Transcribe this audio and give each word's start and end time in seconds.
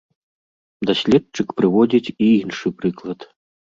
Даследчык 0.91 1.47
прыводзіць 1.61 2.13
і 2.17 2.27
іншы 2.41 2.67
прыклад. 2.81 3.19